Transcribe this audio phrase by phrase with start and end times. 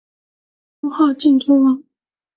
[0.79, 1.83] 封号靖都王。